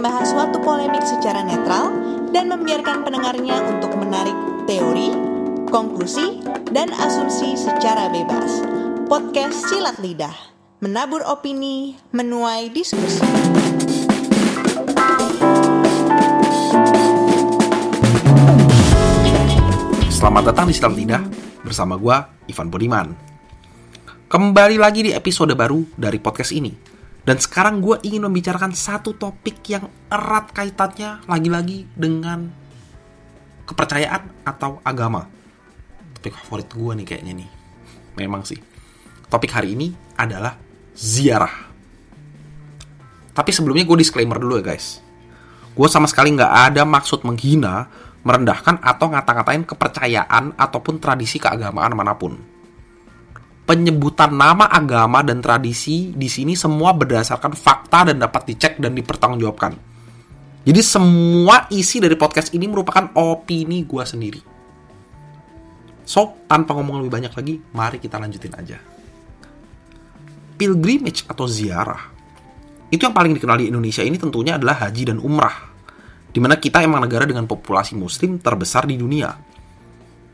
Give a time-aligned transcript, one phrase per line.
[0.00, 1.92] membahas suatu polemik secara netral
[2.32, 4.32] dan membiarkan pendengarnya untuk menarik
[4.64, 5.12] teori,
[5.68, 6.40] konklusi,
[6.72, 8.64] dan asumsi secara bebas.
[9.12, 10.32] Podcast Silat Lidah,
[10.80, 13.20] menabur opini, menuai diskusi.
[20.08, 21.20] Selamat datang di Silat Lidah
[21.60, 23.12] bersama gua Ivan Budiman.
[24.32, 26.89] Kembali lagi di episode baru dari podcast ini.
[27.30, 32.50] Dan sekarang gue ingin membicarakan satu topik yang erat kaitannya lagi-lagi dengan
[33.70, 35.30] kepercayaan atau agama.
[36.18, 37.50] Topik favorit gue nih kayaknya nih.
[38.18, 38.58] Memang sih.
[39.30, 40.58] Topik hari ini adalah
[40.90, 41.70] ziarah.
[43.30, 44.98] Tapi sebelumnya gue disclaimer dulu ya guys.
[45.70, 47.86] Gue sama sekali nggak ada maksud menghina,
[48.26, 52.49] merendahkan atau ngata-ngatain kepercayaan ataupun tradisi keagamaan mana pun
[53.70, 59.78] penyebutan nama agama dan tradisi di sini semua berdasarkan fakta dan dapat dicek dan dipertanggungjawabkan.
[60.66, 64.42] Jadi semua isi dari podcast ini merupakan opini gue sendiri.
[66.02, 68.82] So, tanpa ngomong lebih banyak lagi, mari kita lanjutin aja.
[70.58, 72.10] Pilgrimage atau ziarah.
[72.90, 75.70] Itu yang paling dikenal di Indonesia ini tentunya adalah haji dan umrah.
[76.26, 79.30] Di mana kita emang negara dengan populasi muslim terbesar di dunia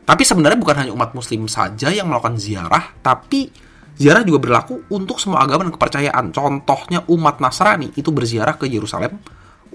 [0.07, 3.51] tapi sebenarnya bukan hanya umat muslim saja yang melakukan ziarah, tapi
[3.99, 6.31] ziarah juga berlaku untuk semua agama dan kepercayaan.
[6.31, 9.19] Contohnya umat Nasrani itu berziarah ke Yerusalem,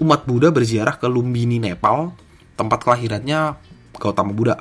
[0.00, 2.16] umat Buddha berziarah ke Lumbini, Nepal,
[2.56, 3.60] tempat kelahirannya
[3.92, 4.56] Gautama Buddha.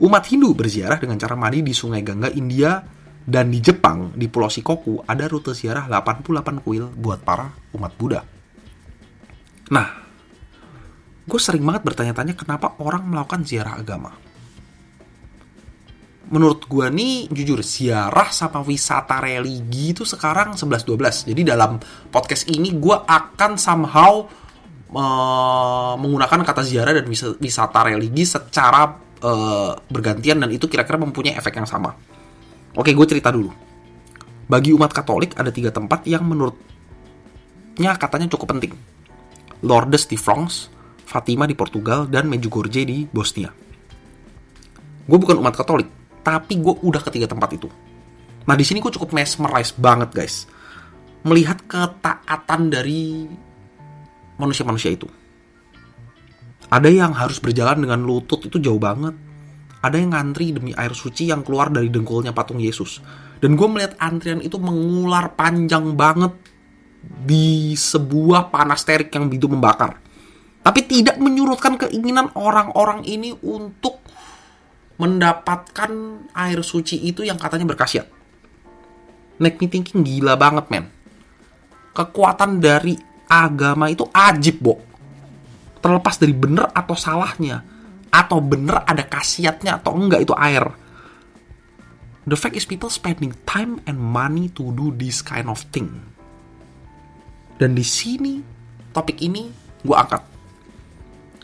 [0.00, 2.80] Umat Hindu berziarah dengan cara mandi di Sungai Gangga, India,
[3.20, 8.24] dan di Jepang, di Pulau Shikoku, ada rute ziarah 88 kuil buat para umat Buddha.
[9.76, 9.88] Nah,
[11.28, 14.25] gue sering banget bertanya-tanya kenapa orang melakukan ziarah agama
[16.26, 21.78] menurut gue nih jujur ziarah sama wisata religi itu sekarang 11-12 jadi dalam
[22.10, 24.26] podcast ini gue akan somehow
[24.90, 27.06] uh, menggunakan kata ziarah dan
[27.38, 28.90] wisata religi secara
[29.22, 31.94] uh, bergantian dan itu kira-kira mempunyai efek yang sama.
[32.76, 33.50] Oke gue cerita dulu.
[34.46, 38.74] Bagi umat katolik ada tiga tempat yang menurutnya katanya cukup penting.
[39.62, 40.70] Lourdes di France
[41.06, 43.50] Fatima di Portugal dan Medjugorje di Bosnia.
[45.06, 45.95] Gue bukan umat katolik
[46.26, 47.70] tapi gue udah ketiga tempat itu.
[48.50, 50.50] Nah di sini gue cukup mesmerize banget guys,
[51.22, 53.30] melihat ketaatan dari
[54.34, 55.06] manusia-manusia itu.
[56.66, 59.14] Ada yang harus berjalan dengan lutut itu jauh banget.
[59.86, 62.98] Ada yang ngantri demi air suci yang keluar dari dengkulnya patung Yesus.
[63.38, 66.34] Dan gue melihat antrian itu mengular panjang banget
[67.06, 70.02] di sebuah panas terik yang begitu membakar.
[70.66, 74.02] Tapi tidak menyurutkan keinginan orang-orang ini untuk
[74.96, 75.90] mendapatkan
[76.32, 78.08] air suci itu yang katanya berkhasiat.
[79.36, 80.88] Make me thinking gila banget, men.
[81.92, 82.96] Kekuatan dari
[83.28, 84.80] agama itu ajib, Bo.
[85.84, 87.60] Terlepas dari bener atau salahnya.
[88.08, 90.64] Atau bener ada khasiatnya atau enggak itu air.
[92.26, 96.02] The fact is people spending time and money to do this kind of thing.
[97.60, 98.40] Dan di sini,
[98.90, 99.48] topik ini
[99.84, 100.20] gue angkat.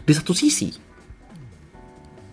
[0.02, 0.74] Di satu sisi,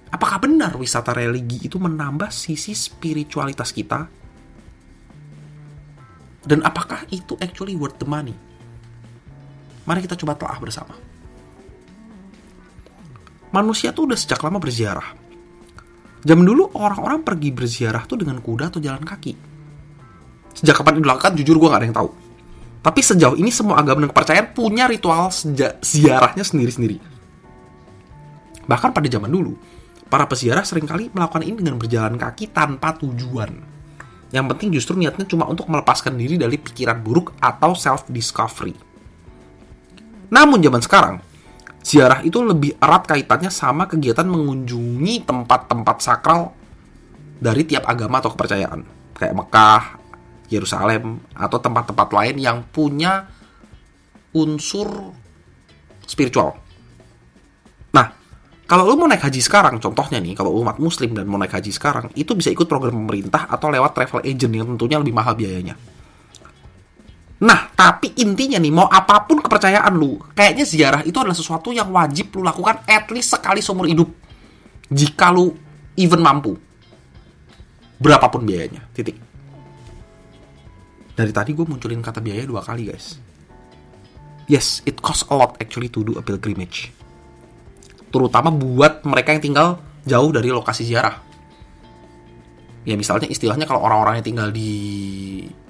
[0.10, 4.10] Apakah benar wisata religi itu menambah sisi spiritualitas kita?
[6.42, 8.34] Dan apakah itu actually worth the money?
[9.86, 10.98] Mari kita coba telah bersama.
[13.50, 15.14] Manusia tuh udah sejak lama berziarah.
[16.26, 19.34] Zaman dulu orang-orang pergi berziarah tuh dengan kuda atau jalan kaki.
[20.58, 22.10] Sejak kapan dilakukan, jujur gue gak ada yang tahu.
[22.80, 25.30] Tapi sejauh ini semua agama dan kepercayaan punya ritual
[25.84, 26.98] ziarahnya sendiri-sendiri.
[28.70, 29.54] Bahkan pada zaman dulu,
[30.10, 33.54] Para peziarah sering kali melakukan ini dengan berjalan kaki tanpa tujuan.
[34.34, 38.74] Yang penting justru niatnya cuma untuk melepaskan diri dari pikiran buruk atau self-discovery.
[40.34, 41.16] Namun zaman sekarang,
[41.86, 46.54] ziarah itu lebih erat kaitannya sama kegiatan mengunjungi tempat-tempat sakral
[47.38, 48.82] dari tiap agama atau kepercayaan.
[49.14, 49.84] Kayak Mekah,
[50.50, 53.30] Yerusalem, atau tempat-tempat lain yang punya
[54.34, 55.14] unsur
[56.06, 56.69] spiritual.
[58.70, 61.74] Kalau lu mau naik haji sekarang, contohnya nih, kalau umat muslim dan mau naik haji
[61.74, 65.74] sekarang, itu bisa ikut program pemerintah atau lewat travel agent yang tentunya lebih mahal biayanya.
[67.42, 71.90] Nah, tapi intinya nih, mau apa pun kepercayaan lu, kayaknya ziarah itu adalah sesuatu yang
[71.90, 74.06] wajib lu lakukan at least sekali seumur hidup.
[74.94, 75.50] Jika lu
[75.98, 76.54] even mampu.
[77.98, 79.18] Berapapun biayanya, titik.
[81.18, 83.18] Dari tadi gue munculin kata biaya dua kali, guys.
[84.46, 86.99] Yes, it costs a lot actually to do a pilgrimage
[88.10, 89.68] terutama buat mereka yang tinggal
[90.06, 91.22] jauh dari lokasi ziarah.
[92.84, 94.72] Ya misalnya istilahnya kalau orang-orang yang tinggal di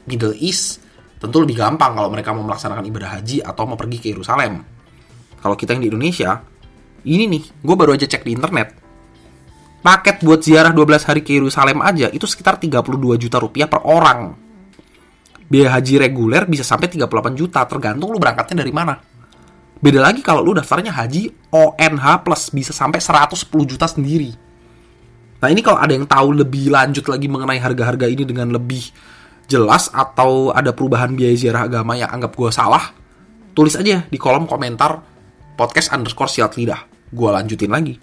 [0.07, 0.89] Middle East
[1.19, 4.63] Tentu lebih gampang kalau mereka mau melaksanakan ibadah haji atau mau pergi ke Yerusalem.
[5.43, 6.39] Kalau kita yang di Indonesia,
[7.03, 8.79] ini nih, gue baru aja cek di internet.
[9.83, 14.31] Paket buat ziarah 12 hari ke Yerusalem aja itu sekitar 32 juta rupiah per orang.
[15.51, 18.95] Biaya haji reguler bisa sampai 38 juta, tergantung lu berangkatnya dari mana.
[19.79, 24.35] Beda lagi kalau lu daftarnya haji ONH plus bisa sampai 110 juta sendiri.
[25.39, 28.91] Nah ini kalau ada yang tahu lebih lanjut lagi mengenai harga-harga ini dengan lebih
[29.47, 32.91] jelas atau ada perubahan biaya ziarah agama yang anggap gue salah,
[33.55, 34.99] tulis aja di kolom komentar
[35.55, 36.83] podcast underscore siat lidah.
[37.09, 37.95] Gue lanjutin lagi.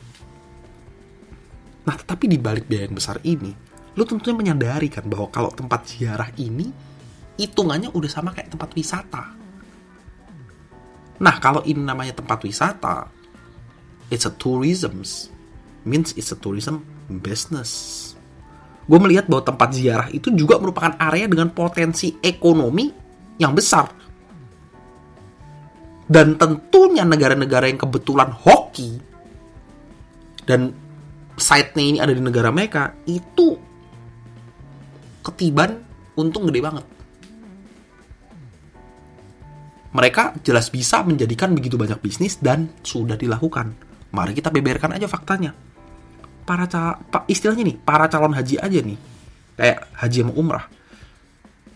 [1.87, 3.53] Nah tetapi di balik biaya yang besar ini,
[3.95, 6.73] lu tentunya menyadari kan bahwa kalau tempat ziarah ini
[7.37, 9.46] hitungannya udah sama kayak tempat wisata.
[11.17, 13.09] Nah, kalau ini namanya tempat wisata,
[14.13, 15.01] it's a tourism,
[15.87, 18.13] means it's a tourism business.
[18.87, 22.93] Gue melihat bahwa tempat ziarah itu juga merupakan area dengan potensi ekonomi
[23.41, 23.91] yang besar.
[26.07, 28.95] Dan tentunya negara-negara yang kebetulan hoki
[30.47, 30.71] dan
[31.35, 33.59] site-nya ini ada di negara mereka, itu
[35.27, 35.83] ketiban
[36.15, 36.96] untung gede banget
[39.97, 43.73] mereka jelas bisa menjadikan begitu banyak bisnis dan sudah dilakukan.
[44.13, 45.57] Mari kita beberkan aja faktanya.
[46.45, 46.69] Para
[47.27, 49.01] istilahnya nih, para calon haji aja nih,
[49.57, 50.69] kayak haji sama umrah.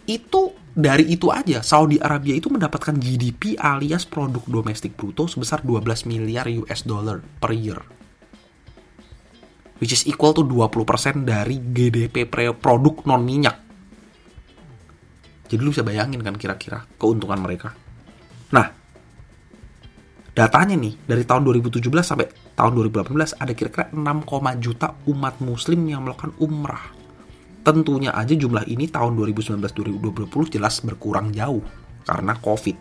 [0.05, 6.07] Itu dari itu aja Saudi Arabia itu mendapatkan GDP alias produk domestik bruto sebesar 12
[6.07, 7.81] miliar US dollar per year.
[9.81, 13.57] Which is equal to 20% dari GDP produk non minyak.
[15.51, 17.75] Jadi lu bisa bayangin kan kira-kira keuntungan mereka.
[18.51, 18.67] Nah,
[20.35, 26.03] datanya nih dari tahun 2017 sampai tahun 2018 ada kira-kira 6, juta umat muslim yang
[26.07, 26.93] melakukan umrah.
[27.61, 31.61] Tentunya aja jumlah ini tahun 2019-2020 jelas berkurang jauh
[32.09, 32.77] karena COVID.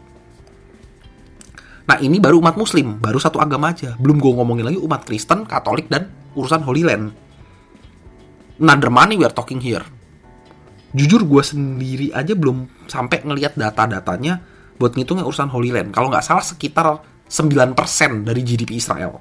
[1.89, 3.98] Nah ini baru umat muslim, baru satu agama aja.
[3.98, 6.07] Belum gue ngomongin lagi umat Kristen, Katolik, dan
[6.38, 7.12] urusan Holy Land.
[8.62, 9.83] Another money we are talking here.
[10.94, 14.42] Jujur gue sendiri aja belum sampai ngelihat data-datanya
[14.80, 15.92] buat ngitungnya urusan Holy Land.
[15.92, 16.88] Kalau nggak salah sekitar
[17.28, 19.20] 9% dari GDP Israel.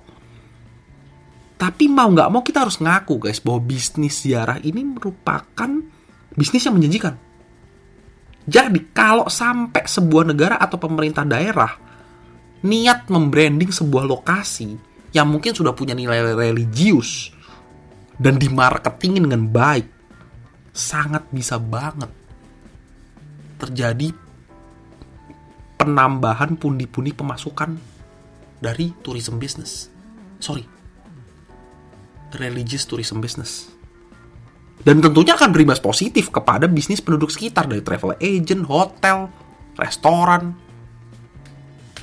[1.58, 5.70] Tapi mau nggak mau kita harus ngaku guys bahwa bisnis ziarah ini merupakan
[6.38, 7.18] bisnis yang menjanjikan.
[8.48, 11.74] Jadi kalau sampai sebuah negara atau pemerintah daerah
[12.62, 14.78] niat membranding sebuah lokasi
[15.12, 17.34] yang mungkin sudah punya nilai religius
[18.16, 19.86] dan dimarketingin dengan baik,
[20.70, 22.08] sangat bisa banget
[23.58, 24.14] terjadi
[25.88, 27.80] penambahan pundi-pundi pemasukan
[28.60, 29.88] dari tourism business.
[30.36, 30.68] Sorry,
[32.36, 33.72] religious tourism business.
[34.84, 39.32] Dan tentunya akan berimbas positif kepada bisnis penduduk sekitar dari travel agent, hotel,
[39.80, 40.52] restoran,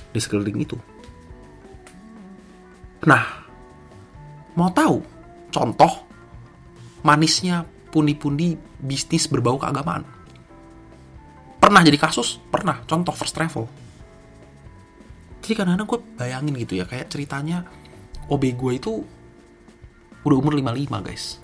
[0.09, 0.75] di sekeliling itu.
[3.05, 3.45] Nah,
[4.57, 5.05] mau tahu
[5.53, 6.09] contoh
[7.05, 10.03] manisnya pundi-pundi bisnis berbau keagamaan?
[11.65, 12.37] Pernah jadi kasus?
[12.53, 12.85] Pernah.
[12.85, 13.65] Contoh first travel.
[15.41, 17.65] Jadi kadang-kadang gue bayangin gitu ya, kayak ceritanya
[18.29, 19.01] OB gue itu
[20.21, 21.41] udah umur 55 guys.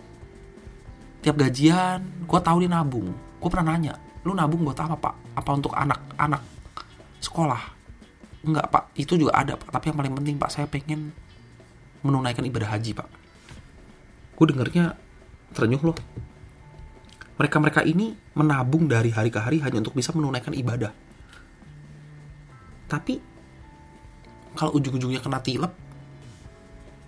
[1.26, 3.10] Tiap gajian, gue tahu dia nabung.
[3.42, 5.42] Gue pernah nanya, lu nabung buat apa pak?
[5.42, 6.46] Apa untuk anak-anak
[7.18, 7.62] sekolah?
[8.46, 9.74] Enggak pak, itu juga ada pak.
[9.74, 11.10] Tapi yang paling penting pak, saya pengen
[12.06, 13.10] menunaikan ibadah haji pak.
[14.38, 14.94] Gue dengernya
[15.58, 15.98] terenyuh loh
[17.42, 20.94] mereka-mereka ini menabung dari hari ke hari hanya untuk bisa menunaikan ibadah.
[22.86, 23.18] Tapi
[24.54, 25.74] kalau ujung-ujungnya kena tilep,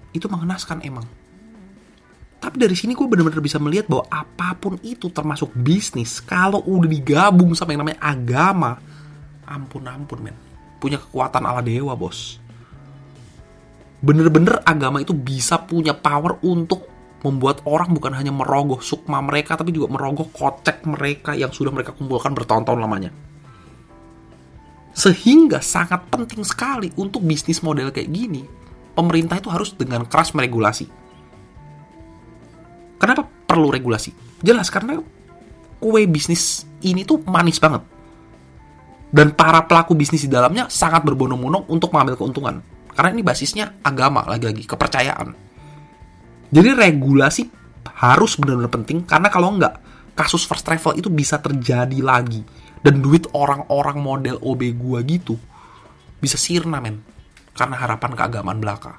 [0.09, 1.05] itu mengenaskan emang.
[2.41, 6.89] Tapi dari sini gue bener-bener bisa melihat bahwa apa pun itu termasuk bisnis, kalau udah
[6.89, 8.81] digabung sama yang namanya agama,
[9.45, 10.35] ampun-ampun men,
[10.81, 12.41] punya kekuatan ala dewa bos.
[14.03, 16.92] Bener-bener agama itu bisa punya power untuk
[17.23, 21.95] membuat orang bukan hanya merogoh sukma mereka tapi juga merogoh kocek mereka yang sudah mereka
[21.95, 23.15] kumpulkan bertahun-tahun lamanya.
[24.93, 28.45] Sehingga sangat penting sekali untuk bisnis model kayak gini,
[28.93, 30.85] pemerintah itu harus dengan keras meregulasi.
[32.99, 34.13] Kenapa perlu regulasi?
[34.43, 34.99] Jelas karena
[35.79, 37.81] kue bisnis ini tuh manis banget.
[39.13, 42.55] Dan para pelaku bisnis di dalamnya sangat berbondong-bondong untuk mengambil keuntungan.
[42.93, 45.52] Karena ini basisnya agama, lagi-lagi kepercayaan
[46.53, 47.49] jadi regulasi
[47.97, 49.81] harus benar-benar penting karena kalau enggak
[50.13, 52.45] kasus first travel itu bisa terjadi lagi
[52.85, 55.33] dan duit orang-orang model OB gua gitu
[56.21, 57.03] bisa sirna men
[57.53, 58.97] karena harapan keagamaan belaka.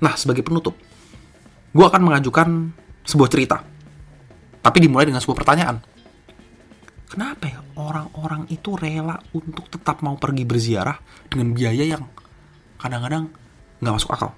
[0.00, 0.76] Nah, sebagai penutup,
[1.72, 2.48] gua akan mengajukan
[3.04, 3.58] sebuah cerita.
[4.64, 5.78] Tapi dimulai dengan sebuah pertanyaan.
[7.04, 10.98] kenapa ya orang-orang itu rela untuk tetap mau pergi berziarah
[11.30, 12.02] dengan biaya yang
[12.74, 13.30] kadang-kadang
[13.78, 14.34] nggak masuk akal.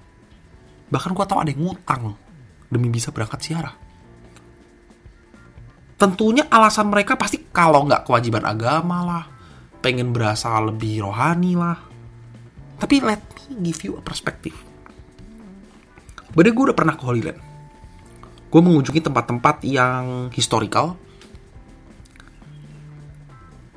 [0.87, 2.15] Bahkan gue tahu ada yang ngutang
[2.71, 3.75] demi bisa berangkat ziarah.
[5.97, 9.25] Tentunya alasan mereka pasti kalau nggak kewajiban agama lah,
[9.81, 11.77] pengen berasa lebih rohani lah.
[12.77, 14.53] Tapi let me give you a perspective.
[16.37, 17.41] Bade gue udah pernah ke Holy Land.
[18.47, 20.93] Gue mengunjungi tempat-tempat yang historical,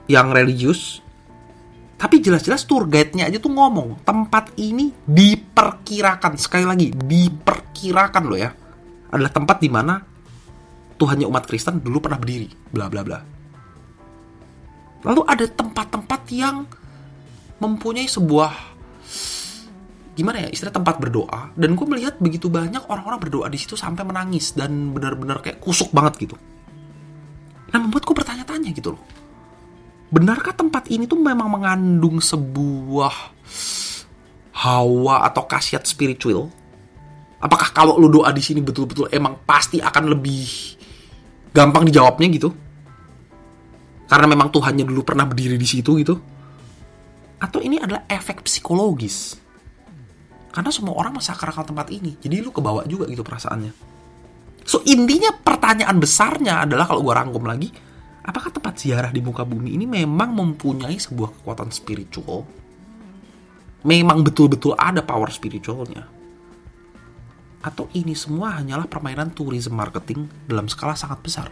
[0.04, 1.00] yang religius,
[2.00, 8.48] tapi jelas-jelas tour guide-nya aja tuh ngomong tempat ini diperkirakan sekali lagi diperkirakan loh ya.
[9.12, 10.00] Adalah tempat di mana
[10.96, 13.20] Tuhannya umat Kristen dulu pernah berdiri bla bla bla.
[15.04, 16.64] Lalu ada tempat-tempat yang
[17.60, 18.52] mempunyai sebuah
[20.16, 21.52] gimana ya istilah tempat berdoa.
[21.52, 25.92] Dan gue melihat begitu banyak orang-orang berdoa di situ sampai menangis dan benar-benar kayak kusuk
[25.92, 26.36] banget gitu.
[27.76, 29.19] Nah membuat gue bertanya-tanya gitu loh
[30.10, 33.14] benarkah tempat ini tuh memang mengandung sebuah
[34.52, 36.50] hawa atau khasiat spiritual?
[37.40, 40.76] Apakah kalau lu doa di sini betul-betul emang pasti akan lebih
[41.56, 42.52] gampang dijawabnya gitu?
[44.10, 46.18] Karena memang Tuhannya dulu pernah berdiri di situ gitu?
[47.40, 49.38] Atau ini adalah efek psikologis?
[50.50, 53.70] Karena semua orang mensakralkan tempat ini, jadi lu kebawa juga gitu perasaannya.
[54.66, 57.70] So intinya pertanyaan besarnya adalah kalau gua rangkum lagi,
[58.30, 62.46] apakah tempat ziarah di muka bumi ini memang mempunyai sebuah kekuatan spiritual?
[63.82, 66.06] Memang betul-betul ada power spiritualnya?
[67.60, 71.48] Atau ini semua hanyalah permainan tourism marketing dalam skala sangat besar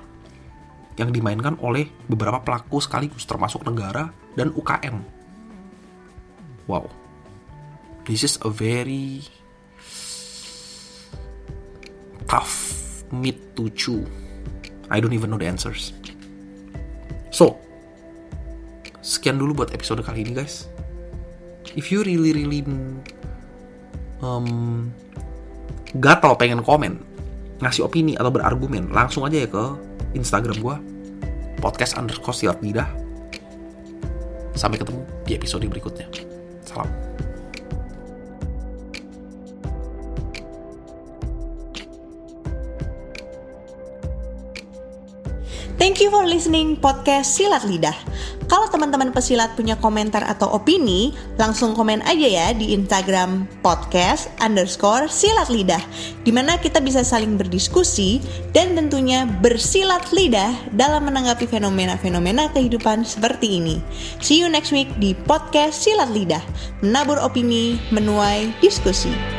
[0.97, 5.02] yang dimainkan oleh beberapa pelaku sekaligus termasuk negara dan UKM.
[6.70, 6.88] Wow.
[8.08, 9.20] This is a very
[12.25, 14.04] tough meat to chew.
[14.88, 15.92] I don't even know the answers.
[17.38, 17.54] So,
[18.99, 20.66] sekian dulu buat episode kali ini guys.
[21.78, 22.66] If you really really
[24.18, 24.90] um,
[26.02, 26.99] gatal pengen komen,
[27.62, 29.64] ngasih opini atau berargumen, langsung aja ya ke
[30.18, 30.76] Instagram gue
[31.62, 32.59] podcast underscore silat.
[34.59, 36.11] Sampai ketemu di episode berikutnya.
[36.66, 37.08] Salam.
[45.78, 47.94] Thank you for listening podcast Silat Lidah.
[48.50, 55.06] Kalau teman-teman pesilat punya komentar atau opini, langsung komen aja ya di Instagram podcast underscore
[55.06, 55.78] silat lidah.
[56.26, 58.18] Di mana kita bisa saling berdiskusi
[58.50, 63.78] dan tentunya bersilat lidah dalam menanggapi fenomena-fenomena kehidupan seperti ini.
[64.18, 66.42] See you next week di podcast Silat Lidah.
[66.82, 69.38] Menabur opini, menuai diskusi.